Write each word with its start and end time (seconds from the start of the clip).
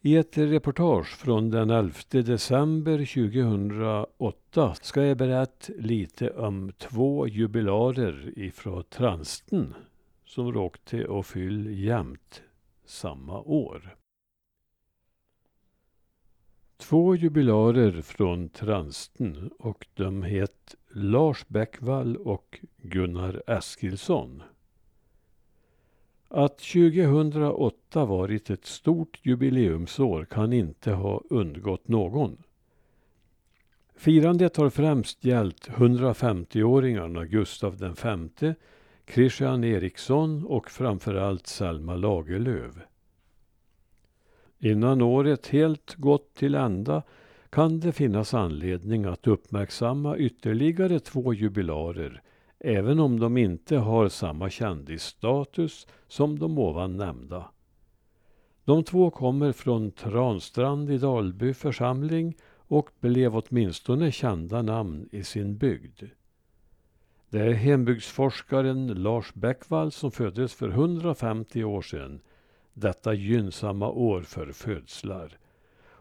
I 0.00 0.16
ett 0.16 0.38
reportage 0.38 1.16
från 1.16 1.50
den 1.50 1.70
11 1.70 1.92
december 2.10 2.98
2008 2.98 4.74
ska 4.74 5.04
jag 5.04 5.16
berätta 5.16 5.72
lite 5.78 6.30
om 6.30 6.72
två 6.78 7.28
jubilarer 7.28 8.38
ifrån 8.38 8.84
Transten 8.84 9.74
som 10.24 10.52
råkade 10.52 11.08
och 11.08 11.26
fylla 11.26 11.70
jämnt 11.70 12.42
samma 12.84 13.40
år. 13.40 13.96
Två 16.76 17.16
jubilarer 17.16 18.02
från 18.02 18.48
Transten 18.48 19.50
och 19.58 19.86
de 19.94 20.22
het 20.22 20.74
Lars 20.88 21.48
Bäckvall 21.48 22.16
och 22.16 22.60
Gunnar 22.76 23.42
Eskilsson. 23.46 24.42
Att 26.30 26.58
2008 26.58 28.04
varit 28.04 28.50
ett 28.50 28.66
stort 28.66 29.18
jubileumsår 29.22 30.24
kan 30.24 30.52
inte 30.52 30.92
ha 30.92 31.22
undgått 31.30 31.88
någon. 31.88 32.36
Firandet 33.96 34.56
har 34.56 34.70
främst 34.70 35.24
gällt 35.24 35.68
150-åringarna 35.68 37.24
Gustav 37.24 37.94
V, 38.40 38.54
Christian 39.06 39.64
Eriksson 39.64 40.46
och 40.46 40.70
framförallt 40.70 41.46
Selma 41.46 41.96
Lagerlöf. 41.96 42.74
Innan 44.58 45.02
året 45.02 45.46
helt 45.46 45.94
gått 45.94 46.34
till 46.34 46.54
ända 46.54 47.02
kan 47.50 47.80
det 47.80 47.92
finnas 47.92 48.34
anledning 48.34 49.04
att 49.04 49.26
uppmärksamma 49.26 50.16
ytterligare 50.16 51.00
två 51.00 51.34
jubilarer 51.34 52.22
även 52.60 53.00
om 53.00 53.20
de 53.20 53.36
inte 53.36 53.76
har 53.76 54.08
samma 54.08 54.50
kändisstatus 54.50 55.86
som 56.06 56.38
de 56.38 56.58
ovan 56.58 56.96
nämnda. 56.96 57.50
De 58.64 58.84
två 58.84 59.10
kommer 59.10 59.52
från 59.52 59.90
Transtrand 59.90 60.90
i 60.90 60.98
Dalby 60.98 61.54
församling 61.54 62.36
och 62.56 62.90
blev 63.00 63.36
åtminstone 63.36 64.12
kända 64.12 64.62
namn 64.62 65.08
i 65.12 65.24
sin 65.24 65.56
bygd. 65.56 66.02
Det 67.30 67.40
är 67.40 67.52
hembygdsforskaren 67.52 68.86
Lars 68.86 69.34
Bäckvall 69.34 69.92
som 69.92 70.10
föddes 70.10 70.54
för 70.54 70.68
150 70.68 71.64
år 71.64 71.82
sedan, 71.82 72.20
detta 72.74 73.14
gynnsamma 73.14 73.90
år 73.90 74.22
för 74.22 74.52
födslar. 74.52 75.38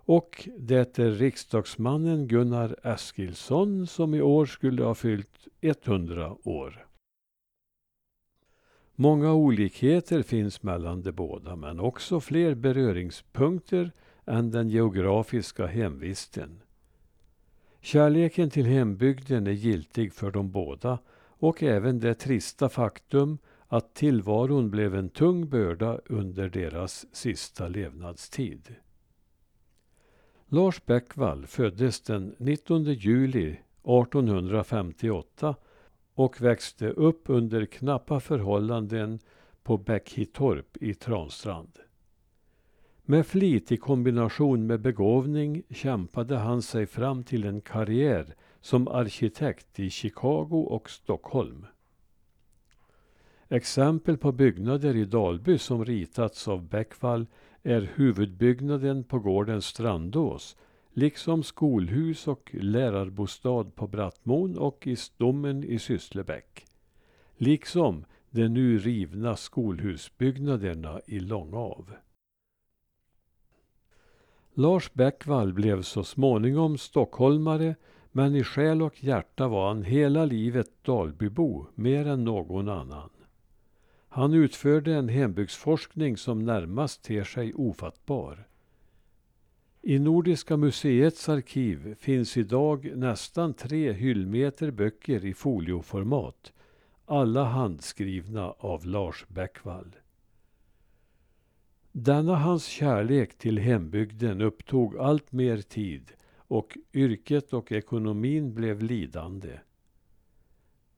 Och 0.10 0.50
det 0.58 1.00
är 1.00 1.12
riksdagsmannen 1.12 2.28
Gunnar 2.28 2.76
Eskilsson 2.84 3.88
som 3.88 4.14
i 4.14 4.22
år 4.22 4.46
skulle 4.46 4.84
ha 4.84 4.96
fyllt 4.96 5.48
100 5.62 6.38
år. 6.44 6.88
Många 8.96 9.34
olikheter 9.34 10.22
finns 10.22 10.64
mellan 10.64 11.02
de 11.02 11.12
båda 11.12 11.56
men 11.56 11.80
också 11.80 12.20
fler 12.20 12.56
beröringspunkter 12.56 13.92
än 14.26 14.52
den 14.52 14.70
geografiska 14.70 15.66
hemvisten. 15.66 16.62
Kärleken 17.82 18.50
till 18.50 18.66
hembygden 18.66 19.48
är 19.48 19.52
giltig 19.52 20.14
för 20.14 20.32
de 20.32 20.52
båda 20.52 21.00
och 21.18 21.64
även 21.64 22.00
det 22.00 22.14
trista 22.14 22.70
faktum 22.70 23.38
att 23.68 23.94
tillvaron 23.94 24.70
blev 24.70 24.96
en 24.96 25.10
tung 25.10 25.50
börda 25.50 26.00
under 26.06 26.50
deras 26.50 27.06
sista 27.16 27.68
levnadstid. 27.68 28.76
Lars 30.50 30.86
Bäckvall 30.86 31.46
föddes 31.46 32.02
den 32.02 32.36
19 32.38 32.84
juli 32.84 33.50
1858 33.50 35.56
och 36.14 36.42
växte 36.42 36.90
upp 36.90 37.22
under 37.26 37.66
knappa 37.66 38.20
förhållanden 38.20 39.20
på 39.64 39.78
Bäckhitorp 39.78 40.78
i 40.78 40.94
Transtrand. 40.94 41.80
Med 43.04 43.26
flit 43.26 43.72
i 43.72 43.78
kombination 43.78 44.68
med 44.68 44.82
begåvning 44.82 45.64
kämpade 45.70 46.38
han 46.38 46.62
sig 46.62 46.86
fram 46.86 47.24
till 47.24 47.46
en 47.46 47.62
karriär 47.62 48.36
som 48.62 48.88
arkitekt 48.88 49.80
i 49.80 49.90
Chicago 49.90 50.68
och 50.70 50.90
Stockholm. 50.90 51.66
Exempel 53.50 54.18
på 54.18 54.32
byggnader 54.32 54.96
i 54.96 55.06
Dalby 55.06 55.58
som 55.58 55.86
ritats 55.86 56.48
av 56.48 56.68
Bäckvall 56.68 57.26
är 57.68 57.92
huvudbyggnaden 57.96 59.04
på 59.04 59.20
gården 59.20 59.62
Strandås 59.62 60.58
liksom 60.94 61.44
skolhus 61.44 62.28
och 62.28 62.50
lärarbostad 62.54 63.64
på 63.64 63.88
Brattmon 63.88 64.58
och 64.58 64.88
i 64.88 64.96
Stommen 64.96 65.64
i 65.64 65.80
Sysslebäck. 65.80 66.66
Liksom 67.38 68.06
de 68.30 68.48
nu 68.48 68.78
rivna 68.78 69.36
skolhusbyggnaderna 69.36 71.02
i 71.06 71.20
Långav. 71.20 71.94
Lars 74.54 74.94
Bäckvall 74.94 75.54
blev 75.54 75.82
så 75.82 76.04
småningom 76.04 76.78
stockholmare 76.78 77.76
men 78.12 78.36
i 78.36 78.44
själ 78.44 78.82
och 78.82 79.04
hjärta 79.04 79.48
var 79.48 79.68
han 79.68 79.84
hela 79.84 80.26
livet 80.26 80.70
Dalbybo 80.82 81.66
mer 81.76 82.08
än 82.08 82.24
någon 82.24 82.70
annan. 82.70 83.10
Han 84.18 84.34
utförde 84.34 84.96
en 84.96 85.10
hembygdsforskning 85.10 86.18
som 86.18 86.46
närmast 86.46 87.04
ter 87.04 87.24
sig 87.24 87.54
ofattbar. 87.54 88.48
I 89.82 90.00
Nordiska 90.00 90.58
museets 90.58 91.30
arkiv 91.30 91.96
finns 92.00 92.38
idag 92.38 92.92
nästan 92.96 93.54
tre 93.54 93.92
hyllmeter 93.92 94.72
böcker 94.72 95.26
i 95.26 95.34
folioformat, 95.34 96.54
alla 97.06 97.44
handskrivna 97.44 98.52
av 98.52 98.86
Lars 98.86 99.26
Bäckvall. 99.28 99.96
Denna 101.92 102.36
hans 102.36 102.66
kärlek 102.66 103.38
till 103.38 103.60
hembygden 103.60 104.42
upptog 104.42 104.98
allt 104.98 105.32
mer 105.32 105.58
tid 105.58 106.12
och 106.38 106.78
yrket 106.94 107.54
och 107.54 107.72
ekonomin 107.72 108.54
blev 108.54 108.84
lidande. 108.84 109.60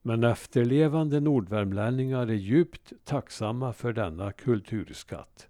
Men 0.02 0.24
efterlevande 0.24 1.20
nordvärmlänningar 1.20 2.28
är 2.28 2.34
djupt 2.34 2.94
tacksamma 3.04 3.74
för 3.74 3.94
denna 3.94 4.32
kulturskatt. 4.32 5.50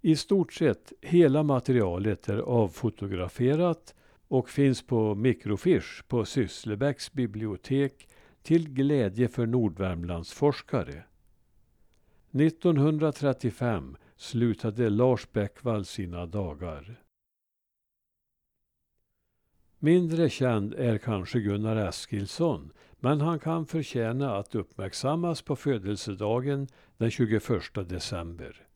I 0.00 0.16
stort 0.16 0.52
sett 0.52 0.92
hela 1.02 1.42
materialet 1.42 2.28
är 2.28 2.38
avfotograferat 2.38 3.94
och 4.28 4.50
finns 4.50 4.82
på 4.82 5.14
mikrofiche 5.14 6.02
på 6.08 6.24
Sysslebäcks 6.24 7.12
bibliotek 7.12 8.08
till 8.42 8.68
glädje 8.68 9.28
för 9.28 9.46
Nordvärmlandsforskare. 9.46 11.04
1935 12.32 13.96
slutade 14.16 14.90
Lars 14.90 15.32
Bäckvall 15.32 15.84
sina 15.84 16.26
dagar. 16.26 17.00
Mindre 19.78 20.30
känd 20.30 20.74
är 20.74 20.98
kanske 20.98 21.40
Gunnar 21.40 21.76
Eskilsson, 21.76 22.72
men 23.00 23.20
han 23.20 23.38
kan 23.38 23.66
förtjäna 23.66 24.36
att 24.36 24.54
uppmärksammas 24.54 25.42
på 25.42 25.56
födelsedagen 25.56 26.68
den 26.96 27.10
21 27.10 27.42
december. 27.88 28.66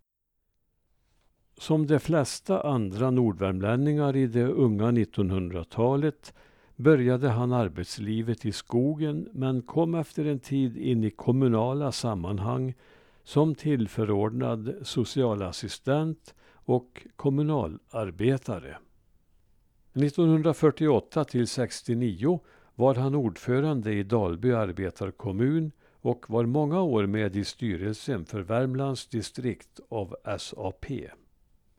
Som 1.59 1.87
de 1.87 1.99
flesta 1.99 2.63
andra 2.63 3.11
nordvärmlänningar 3.11 4.17
i 4.17 4.27
det 4.27 4.47
unga 4.47 4.91
1900-talet 4.91 6.35
började 6.77 7.29
han 7.29 7.53
arbetslivet 7.53 8.47
i 8.47 8.53
skogen 8.53 9.29
men 9.33 9.63
kom 9.63 9.95
efter 9.95 10.25
en 10.25 10.41
tid 10.41 10.77
in 10.77 11.05
i 11.05 11.11
kommunala 11.11 11.93
sammanhang 11.93 12.75
som 13.25 13.55
tillförordnad 13.55 14.75
socialassistent 14.83 16.35
och 16.53 17.07
kommunalarbetare. 17.17 18.77
1948 19.95 21.25
till 21.25 21.49
69 21.49 22.41
var 22.75 22.95
han 22.95 23.15
ordförande 23.15 23.93
i 23.93 24.03
Dalby 24.03 24.53
arbetarkommun 24.53 25.73
och 26.01 26.31
var 26.31 26.47
många 26.47 26.83
år 26.83 27.07
med 27.07 27.37
i 27.37 27.45
styrelsen 27.45 28.25
för 28.25 28.41
Värmlands 28.41 29.07
distrikt 29.07 29.81
av 29.89 30.17
SAP, 30.39 30.87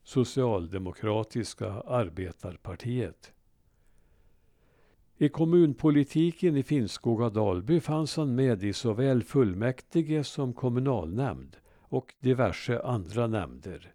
Socialdemokratiska 0.04 1.72
arbetarpartiet. 1.72 3.32
I 5.18 5.30
kommunpolitiken 5.30 6.58
i 6.58 6.64
Finnskoga-Dalby 6.64 7.80
fanns 7.80 8.18
han 8.18 8.36
med 8.36 8.64
i 8.64 8.74
såväl 8.74 9.24
fullmäktige 9.24 10.24
som 10.24 10.54
kommunalnämnd 10.54 11.58
och 11.80 12.14
diverse 12.20 12.82
andra 12.82 13.28
nämnder. 13.28 13.94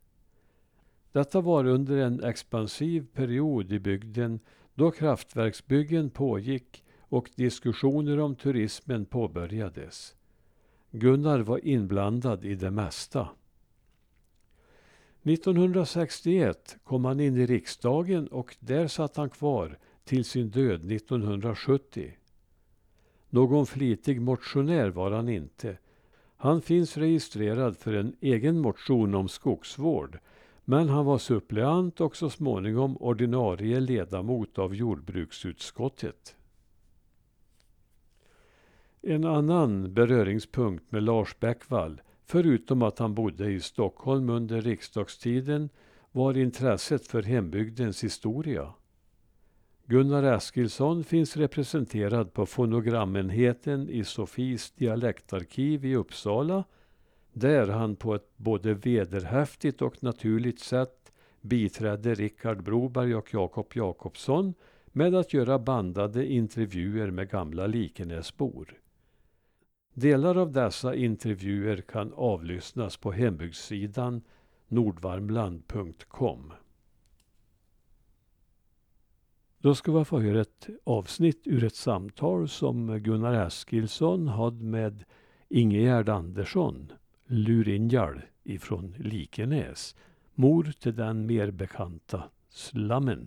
Detta 1.17 1.41
var 1.41 1.67
under 1.67 1.97
en 1.97 2.25
expansiv 2.25 3.07
period 3.15 3.73
i 3.73 3.79
bygden 3.79 4.41
då 4.75 4.91
kraftverksbyggen 4.91 6.11
pågick 6.11 6.85
och 7.01 7.31
diskussioner 7.35 8.19
om 8.19 8.35
turismen 8.35 9.07
påbörjades. 9.07 10.17
Gunnar 10.91 11.41
var 11.41 11.67
inblandad 11.67 12.45
i 12.45 12.55
det 12.55 12.71
mesta. 12.71 13.29
1961 15.23 16.77
kom 16.85 17.05
han 17.05 17.21
in 17.21 17.37
i 17.37 17.47
riksdagen 17.47 18.29
och 18.29 18.57
där 18.61 18.87
satt 18.87 19.17
han 19.17 19.31
kvar 19.31 19.79
till 20.05 20.25
sin 20.25 20.51
död 20.51 20.93
1970. 20.93 22.13
Någon 23.31 23.67
flitig 23.67 24.21
motionär 24.21 24.89
var 24.89 25.11
han 25.11 25.29
inte. 25.29 25.79
Han 26.37 26.63
finns 26.63 26.97
registrerad 26.97 27.77
för 27.77 27.93
en 27.93 28.17
egen 28.21 28.61
motion 28.61 29.15
om 29.15 29.29
skogsvård 29.29 30.19
men 30.69 30.89
han 30.89 31.05
var 31.05 31.19
suppleant 31.19 32.01
och 32.01 32.17
så 32.17 32.31
småningom 32.31 32.97
ordinarie 32.97 33.81
ledamot 33.81 34.59
av 34.59 34.75
jordbruksutskottet. 34.75 36.37
En 39.03 39.25
annan 39.25 39.95
beröringspunkt 39.95 40.93
med 40.93 41.03
Lars 41.03 41.39
Bäckvall, 41.41 42.01
förutom 42.25 42.83
att 42.83 42.99
han 42.99 43.15
bodde 43.15 43.51
i 43.51 43.61
Stockholm 43.61 44.31
under 44.31 44.61
riksdagstiden, 44.61 45.69
var 46.13 46.37
intresset 46.37 47.07
för 47.07 47.23
hembygdens 47.23 48.05
historia. 48.05 48.73
Gunnar 49.87 50.23
Eskilsson 50.23 51.05
finns 51.05 51.37
representerad 51.37 52.33
på 52.33 52.47
fonogramenheten 52.47 53.91
i 53.91 54.05
Sofies 54.05 54.71
dialektarkiv 54.71 55.85
i 55.85 55.97
Uppsala 55.97 56.65
där 57.37 57.69
han 57.69 57.97
på 57.97 58.15
ett 58.15 58.31
både 58.37 58.75
vederhäftigt 58.75 59.83
och 59.83 60.03
naturligt 60.03 60.61
sätt 60.61 61.13
biträdde 61.41 62.15
Rickard 62.15 62.63
Broberg 62.63 63.15
och 63.15 63.35
Jakob 63.35 63.73
Jakobsson 63.75 64.55
med 64.87 65.15
att 65.15 65.35
göra 65.35 65.59
bandade 65.59 66.27
intervjuer 66.27 67.11
med 67.11 67.31
gamla 67.31 67.67
Likenäsbor. 67.67 68.81
Delar 69.95 70.37
av 70.37 70.53
dessa 70.53 70.95
intervjuer 70.95 71.77
kan 71.77 72.13
avlyssnas 72.13 72.97
på 72.97 73.13
hembygdssidan 73.13 74.23
nordvarmland.com. 74.69 76.53
Då 79.59 79.75
ska 79.75 79.99
vi 79.99 80.05
få 80.05 80.21
höra 80.21 80.41
ett 80.41 80.69
avsnitt 80.85 81.43
ur 81.45 81.65
ett 81.65 81.75
samtal 81.75 82.49
som 82.49 82.99
Gunnar 82.99 83.47
Eskilsson 83.47 84.29
hade 84.29 84.65
med 84.65 85.05
Ingegerd 85.49 86.09
Andersson, 86.09 86.93
Lurinjal 87.27 88.21
ifrån 88.45 88.95
Likenäs, 88.99 89.97
mor 90.35 90.65
till 90.81 90.97
den 90.97 91.27
mer 91.27 91.51
bekanta 91.51 92.23
Slammen. 92.49 93.27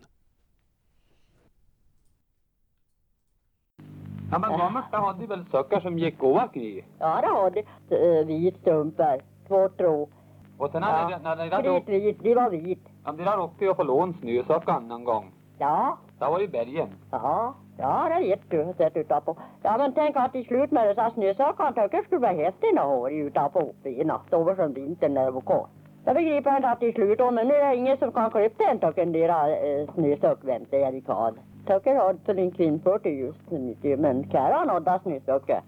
Ja 4.32 4.40
men 4.40 4.58
Gammelsta 4.60 4.98
hade 4.98 5.28
väl 5.28 5.46
sökar 5.52 5.80
som 5.80 6.00
gick 6.00 6.18
krig? 6.54 6.88
Ja, 7.00 7.22
det 7.22 7.28
har 7.28 7.52
de. 7.52 7.64
Uh, 7.96 8.26
vitstrumpor, 8.28 9.22
två 9.48 9.70
tro. 9.70 10.10
Och 10.58 10.72
sen 10.72 10.82
Ja. 10.82 10.88
hade 10.88 11.18
när 11.24 11.36
ni 11.46 11.50
hade 11.56 11.70
åkt, 11.72 11.86
Kritvit, 11.86 12.24
de 12.24 12.34
var 12.36 12.50
vit. 12.50 12.80
ja, 13.06 13.12
ni 13.12 13.24
hade 13.24 13.42
åkt 13.42 13.62
ju 13.62 13.74
på 13.74 13.84
lån 13.84 14.14
snösökan 14.22 14.88
någon 14.88 15.04
gång. 15.04 15.32
Ja, 15.58 15.98
Det 16.20 16.26
var 16.26 16.42
i 16.42 16.48
bergen. 16.48 16.90
ja, 17.12 17.56
ja, 17.80 18.10
det 18.10 18.28
vet 18.28 18.50
du. 18.50 18.74
Sett 18.78 18.98
utanpå. 18.98 19.36
Ja, 19.64 19.78
men 19.78 19.94
tänk 19.94 20.16
att 20.18 20.32
till 20.32 20.46
slut 20.46 20.72
med 20.72 20.88
dessa 20.88 21.12
snösökan 21.12 21.74
tycker 21.74 22.04
skulle 22.04 22.22
vara 22.22 22.32
häftigt 22.32 22.78
att 22.78 22.86
ha 22.86 23.10
utanpå 23.10 23.74
benen. 23.84 24.20
Sover 24.30 24.56
som 24.56 24.74
vintern 24.74 25.14
när 25.14 25.26
det 25.26 25.32
var 25.32 25.42
kallt. 25.42 25.70
Jag 26.06 26.16
begriper 26.16 26.56
inte 26.56 26.70
att 26.70 26.80
till 26.80 26.94
slut, 26.94 27.20
men 27.20 27.48
nu 27.48 27.54
är 27.54 27.70
det 27.70 27.76
ingen 27.76 27.98
som 27.98 28.12
kan 28.12 28.32
klippa 28.32 28.64
den 28.64 28.80
tycker 28.80 29.06
deras 29.06 29.50
eh, 29.50 29.94
snösökvänster 29.94 30.78
är 30.78 30.94
i 30.94 31.02
kall. 31.02 31.34
Tycker 31.68 31.94
jag 31.94 32.18
för 32.26 32.34
din 32.34 32.52
kvinnfört 32.52 33.06
är 33.06 33.10
just 33.10 33.52
nu, 33.52 33.98
men 33.98 34.30
käran 34.32 34.70
hade 34.70 35.00
snösöke. 35.04 35.62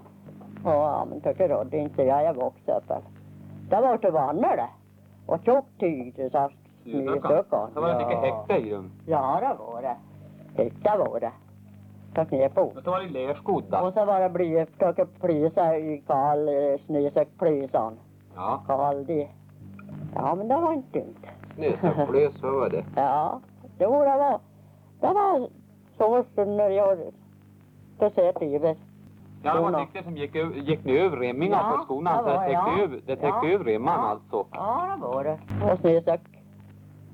Ja, 0.63 1.07
men 1.09 1.21
tycker 1.21 1.49
jag 1.49 1.67
det 1.67 1.77
är 1.77 1.81
inte 1.81 2.03
jag 2.03 2.23
jag 2.23 2.33
vuxen 2.33 2.75
upp. 2.75 3.03
Det 3.69 3.81
var 3.81 3.97
till 3.97 4.11
vannar 4.11 4.57
det. 4.57 4.69
Och 5.25 5.39
tjockt 5.45 5.79
tyg, 5.79 6.13
det 6.15 6.29
sa 6.29 6.49
snösökan. 6.83 7.69
Det 7.73 7.79
var 7.79 7.97
mycket 7.97 8.19
häckte 8.19 8.67
i 8.67 8.71
dem. 8.71 8.91
Ja, 9.05 9.39
det 9.41 9.63
var 9.63 9.81
det. 9.81 9.95
Det 10.83 10.97
var 10.97 11.19
det. 11.19 11.31
Ta 12.15 12.23
ner 12.23 12.49
på. 12.49 12.61
Och 12.61 12.83
så 12.83 12.91
var 12.91 12.99
det 12.99 13.09
lerskodd 13.09 13.73
Och 13.73 13.93
så 13.93 14.05
var 14.05 14.19
det 14.19 14.29
bly, 14.29 14.65
försöka 14.65 15.05
plysa 15.05 15.77
i 15.77 16.03
kall 16.07 16.47
eh, 16.49 16.79
snösäck 16.85 17.27
plysan. 17.39 17.93
Ja. 18.35 18.63
Kall 18.67 19.05
det. 19.05 19.27
Ja, 20.15 20.35
men 20.35 20.47
det 20.47 20.55
var 20.55 20.73
inte 20.73 20.99
dumt. 20.99 21.15
Snösökplös, 21.55 22.41
vad 22.41 22.53
var 22.53 22.69
det? 22.69 22.85
Ja, 22.95 23.39
det 23.77 23.85
var 23.85 24.05
det 24.05 24.17
var. 24.17 24.39
Det 24.99 25.13
var 25.13 25.49
så 25.97 26.23
som 26.35 26.57
när 26.57 26.69
jag 26.69 26.97
sätt 27.97 28.41
över. 28.41 28.75
Ja, 29.43 29.53
det 29.53 29.61
var 29.61 29.71
täckte 29.85 30.03
som 30.03 30.17
gick, 30.17 30.35
gick 30.55 30.83
ni 30.85 30.97
över 30.97 31.17
remmingar 31.17 31.57
Ja, 31.71 31.77
på 31.77 31.83
skorna. 31.83 32.17
Så 32.17 32.25
det 32.25 32.33
det 32.33 32.37
täckte 32.39 32.53
ja. 32.53 32.81
över, 32.83 32.99
det 33.05 33.15
täckte 33.15 33.47
Ja. 33.47 33.53
över 33.53 33.65
remman 33.65 33.93
Ja. 33.99 34.09
alltså. 34.09 34.45
Ja, 34.51 34.95
det 34.95 35.01
var 35.07 35.23
det. 35.23 35.39
Och 35.73 35.79
snösäck. 35.79 36.21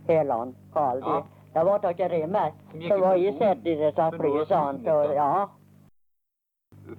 Helan, 0.08 0.56
kall 0.74 1.02
det. 1.02 1.24
Ja. 1.58 1.64
Det 1.64 1.70
var 1.72 1.80
tack 1.80 2.00
remmar. 2.00 2.52
Som 2.72 2.82
gick 2.82 2.90
Det 2.92 2.98
var 2.98 3.16
ut 3.16 3.22
ju 3.24 3.32
på 3.32 3.38
sett 3.38 3.66
i 3.66 3.76
dessa 3.76 4.12
Men 4.12 4.20
då 4.20 4.28
var 4.28 4.40
det 4.40 4.46
plysan. 4.46 4.76
fint, 4.76 4.86
Så, 4.88 5.04
då. 5.08 5.14
ja. 5.14 5.50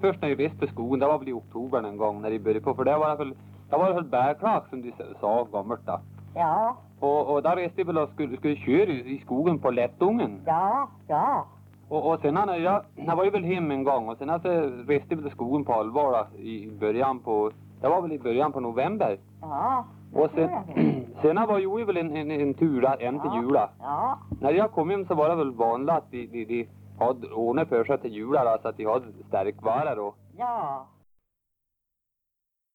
Först 0.01 0.23
när 0.23 0.29
vi 0.35 0.47
reste 0.47 0.59
på 0.59 0.67
skogen, 0.67 1.01
det 1.01 1.07
var 1.07 1.19
väl 1.19 1.29
i 1.29 1.33
oktober 1.33 1.83
en 1.83 1.97
gång 1.97 2.23
när 2.23 2.31
de 2.31 2.39
började 2.39 2.61
på. 2.61 2.75
För 2.75 2.85
det 2.85 2.99
var 2.99 3.17
väl, 3.17 3.35
det 3.71 3.77
var 3.77 3.93
väl 3.95 4.05
bärklak 4.05 4.69
som 4.71 4.83
de 4.83 4.93
sa 5.21 5.45
gammalt 5.53 5.87
då. 5.87 6.01
Ja, 6.35 6.77
Och, 7.01 7.33
och 7.35 7.43
där 7.43 7.57
reste 7.57 7.77
vi 7.77 7.83
väl 7.83 7.99
och 7.99 8.09
skulle, 8.11 8.37
skulle 8.37 8.57
köra 8.57 8.91
i 8.91 9.21
skogen 9.25 9.59
på 9.59 9.71
Lättungen. 9.71 10.43
ja, 10.47 10.89
ja. 11.09 11.47
Och, 11.89 12.11
och 12.13 12.21
sen 12.21 12.35
när 12.35 12.57
jag, 12.57 12.83
jag 12.97 13.17
var 13.17 13.25
ju 13.25 13.31
väl 13.31 13.45
hem 13.45 13.71
en 13.71 13.85
gång 13.85 14.09
och 14.09 14.19
sen 14.19 14.31
alltså 14.31 14.49
reste 14.87 15.15
vi 15.15 15.23
till 15.23 15.31
skogen 15.31 15.65
på 15.65 15.73
allvar 15.73 16.27
då, 16.33 16.39
i 16.43 16.71
början 16.81 17.19
på, 17.19 17.51
det 17.81 17.89
var 17.89 18.03
väl 18.03 18.13
i 18.13 18.19
början 18.19 18.53
på 18.53 18.61
november. 18.61 19.19
Ja. 19.41 19.85
Och 20.13 20.31
sen, 20.35 20.51
sen 21.23 21.37
var 21.49 21.59
ju 21.59 21.85
väl 21.85 21.97
en, 21.97 22.17
en, 22.17 22.31
en 22.31 22.55
tur 22.55 22.81
där, 22.81 23.03
en 23.03 23.21
till 23.21 23.31
jula. 23.43 23.71
Ja, 23.81 24.19
När 24.41 24.53
jag 24.53 24.73
kom 24.73 24.91
hem 24.91 25.07
så 25.07 25.15
var 25.15 25.29
det 25.29 25.35
väl 25.35 25.51
vanligt 25.55 25.91
att 25.91 26.11
de, 26.11 26.27
de, 26.27 26.45
de 26.45 26.69
hade 26.99 27.27
ordnat 27.29 27.69
för 27.69 27.85
sig 27.85 27.99
till 27.99 28.13
jula 28.13 28.45
då, 28.45 28.59
så 28.63 28.69
att 28.69 28.77
de 28.77 28.85
hade 28.85 29.07
stärkvaror 29.29 29.99
och 29.99 30.17
ja. 30.37 30.87